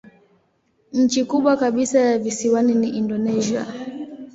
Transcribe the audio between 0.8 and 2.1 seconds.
Nchi kubwa kabisa